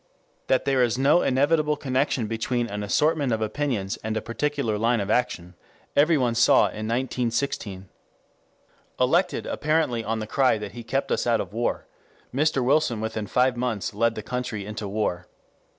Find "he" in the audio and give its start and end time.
10.71-10.81